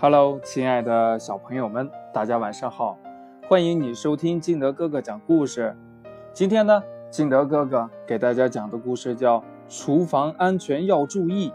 [0.00, 2.96] Hello，亲爱的小朋友们，大家晚上好！
[3.48, 5.76] 欢迎你收听金德哥哥讲故事。
[6.32, 11.50] 今天呢，金德哥哥给大家讲的故事叫《厨房安全要注意》。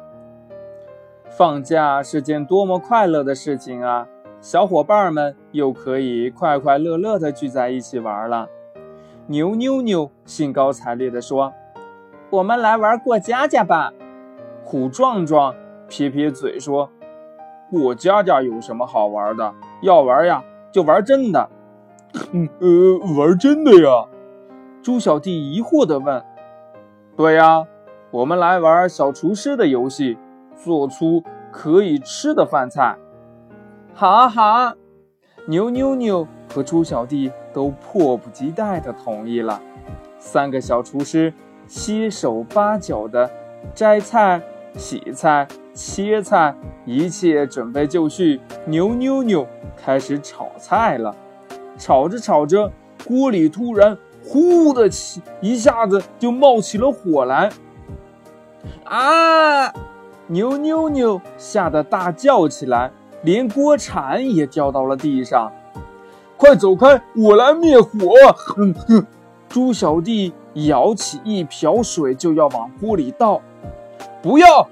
[1.29, 4.05] 放假是件多么快乐的事情啊！
[4.41, 8.49] 小伙伴们又可以快快乐乐的聚在一起玩了。
[9.27, 11.53] 牛妞妞兴高采烈地说
[12.29, 13.93] ：“我们来玩过家家吧！”
[14.65, 15.55] 虎壮壮
[15.87, 16.89] 撇撇嘴说。
[17.79, 19.53] 过家家有什么好玩的？
[19.81, 21.49] 要玩呀，就玩真的。
[22.31, 24.05] 嗯呃，玩真的呀？
[24.81, 26.23] 猪小弟疑惑地问。
[27.15, 27.65] 对呀，
[28.11, 30.17] 我们来玩小厨师的游戏，
[30.55, 32.95] 做出可以吃的饭菜。
[33.93, 34.75] 好啊好啊！
[35.47, 39.61] 牛妞妞和猪小弟都迫不及待地同意了。
[40.17, 41.33] 三个小厨师
[41.67, 43.29] 七手八脚地
[43.73, 44.41] 摘菜、
[44.75, 45.47] 洗菜。
[45.73, 46.55] 切菜，
[46.85, 48.39] 一切准备就绪。
[48.65, 51.15] 牛妞妞开始炒菜了。
[51.77, 52.71] 炒着炒着，
[53.07, 57.49] 锅里突然“呼”的起，一下子就冒起了火来。
[58.83, 59.73] 啊！
[60.27, 62.91] 牛妞妞吓得大叫起来，
[63.23, 65.51] 连锅铲也掉到了地上。
[66.37, 67.89] 快走开，我来灭火！
[68.35, 69.05] 哼哼！
[69.49, 73.41] 猪小弟舀起一瓢水就要往锅里倒，
[74.23, 74.65] 不要！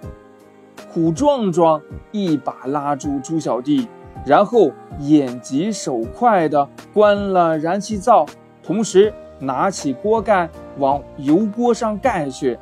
[0.94, 1.82] 虎壮壮
[2.14, 3.86] 一把拉住猪小弟，
[4.26, 8.26] 然后眼疾手快地关了燃气灶，
[8.64, 12.58] 同时拿起锅盖往油锅上盖去。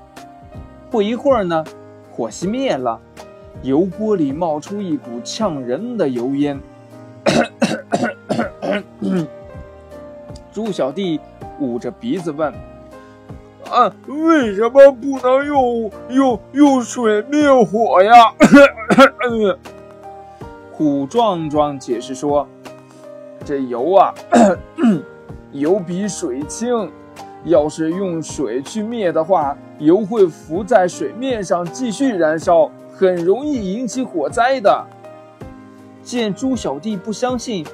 [0.89, 1.63] 不一会儿呢，
[2.11, 2.99] 火熄灭了，
[3.61, 6.59] 油锅里冒出一股呛人的油烟。
[10.51, 11.19] 猪小弟
[11.59, 12.51] 捂着鼻子问。
[13.69, 18.33] 啊，为什么不能用用用水灭火呀？
[20.73, 22.47] 虎壮壮解释说
[23.45, 24.13] ：“这油啊，
[25.51, 26.89] 油比水轻，
[27.43, 34.85] 要是用水去灭的话，油会浮在水面上继续燃烧，很容易引起火灾的。”
[36.01, 37.65] 见猪小弟不相信，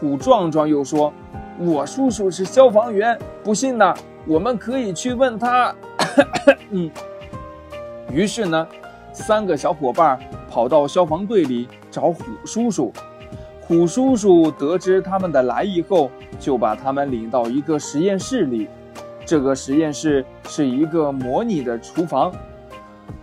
[0.00, 1.12] 虎壮壮又说
[1.58, 3.94] ：“我叔叔是消防员，不信呢。”
[4.28, 5.74] 我们可以去问他。
[6.70, 6.90] 嗯，
[8.12, 8.68] 于是呢，
[9.10, 12.92] 三个小伙伴跑到消防队里找虎叔叔。
[13.62, 18.68] 虎叔叔得知他们的来意后，就把他们领到一个实验室里。
[19.24, 22.30] 这个实验室是一个模拟的厨房。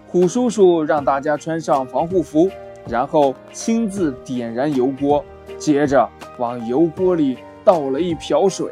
[0.08, 2.50] 虎叔叔让大家穿上防护服，
[2.88, 5.24] 然后亲自点燃油锅，
[5.58, 6.08] 接着
[6.38, 8.72] 往油锅里倒了一瓢水。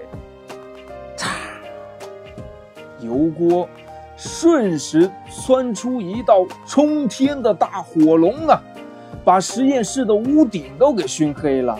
[3.03, 3.67] 油锅
[4.15, 8.61] 瞬时窜出一道冲天的大火龙啊，
[9.23, 11.77] 把实验室的屋顶都给熏黑了。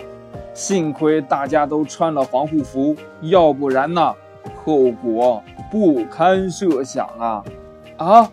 [0.52, 4.14] 幸亏大家都穿了防护服，要不然呢，
[4.54, 7.44] 后果不堪设想啊！
[7.96, 8.30] 啊！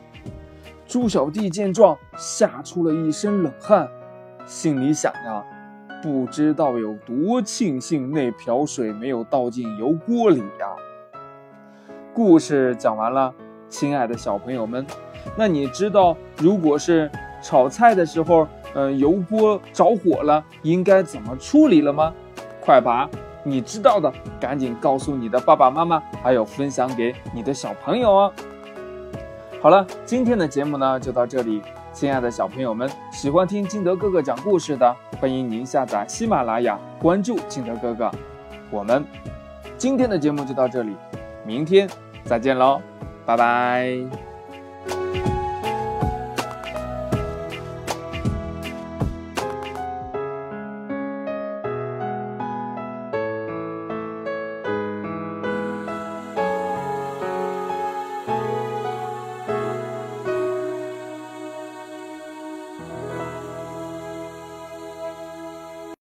[0.87, 3.87] 猪小弟见状，吓出了一身冷汗，
[4.45, 5.43] 心里想呀，
[6.03, 10.75] 不知道有多庆幸那瓢水没有倒进油锅里呀。
[12.13, 13.33] 故事讲完了，
[13.69, 14.85] 亲爱的小朋友们，
[15.37, 17.09] 那你知道如果是
[17.41, 22.13] 炒菜的时候，嗯，油锅着火了，应该怎么处理了吗？
[22.59, 23.09] 快把
[23.43, 28.33] 你知道的赶紧告诉你的爸爸妈妈，还有分享给你的小朋友哦。
[29.61, 31.61] 好了，今天的节目呢就到这里，
[31.93, 38.11] 亲爱的小朋友们，喜欢听金德哥哥讲故事的，欢迎您下载喜马拉雅，关注金德哥哥。
[38.69, 39.05] 我们
[39.77, 40.95] 今天的节目就到这里。
[41.45, 41.89] 明天
[42.23, 42.81] 再见喽，
[43.25, 44.30] 拜拜。